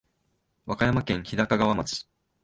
[0.65, 2.07] 和歌山県日高川町